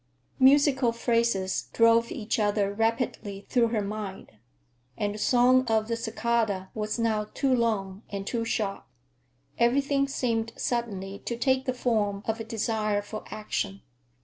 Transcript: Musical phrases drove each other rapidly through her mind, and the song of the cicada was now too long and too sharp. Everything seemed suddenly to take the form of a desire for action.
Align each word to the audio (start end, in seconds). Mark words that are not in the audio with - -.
Musical 0.39 0.91
phrases 0.91 1.69
drove 1.73 2.11
each 2.11 2.39
other 2.39 2.73
rapidly 2.73 3.45
through 3.49 3.67
her 3.67 3.83
mind, 3.83 4.31
and 4.97 5.13
the 5.13 5.19
song 5.19 5.63
of 5.67 5.87
the 5.87 5.95
cicada 5.95 6.71
was 6.73 6.97
now 6.97 7.25
too 7.35 7.53
long 7.55 8.01
and 8.09 8.25
too 8.25 8.43
sharp. 8.43 8.87
Everything 9.59 10.07
seemed 10.07 10.53
suddenly 10.55 11.19
to 11.19 11.37
take 11.37 11.65
the 11.65 11.73
form 11.75 12.23
of 12.25 12.39
a 12.39 12.43
desire 12.43 13.03
for 13.03 13.23
action. 13.29 13.83